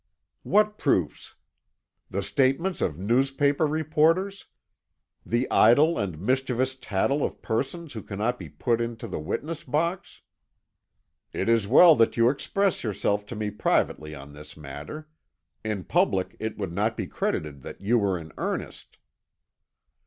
"What 0.41 0.79
proofs? 0.79 1.35
The 2.09 2.23
statements 2.23 2.81
of 2.81 2.97
newspaper 2.97 3.67
reporters 3.67 4.45
the 5.23 5.45
idle 5.51 5.99
and 5.99 6.19
mischievous 6.19 6.73
tattle 6.73 7.23
of 7.23 7.43
persons 7.43 7.93
who 7.93 8.01
cannot 8.01 8.39
be 8.39 8.49
put 8.49 8.81
into 8.81 9.07
the 9.07 9.19
witness 9.19 9.63
box?" 9.63 10.23
"It 11.33 11.47
is 11.47 11.67
well 11.67 11.95
that 11.97 12.17
you 12.17 12.31
express 12.31 12.83
yourself 12.83 13.27
to 13.27 13.35
me 13.35 13.51
privately 13.51 14.15
on 14.15 14.33
this 14.33 14.57
matter. 14.57 15.07
In 15.63 15.83
public 15.83 16.35
it 16.39 16.57
would 16.57 16.73
not 16.73 16.97
be 16.97 17.05
credited 17.05 17.61
that 17.61 17.79
you 17.79 17.99
were 17.99 18.17
in 18.17 18.31
earnest." 18.39 18.97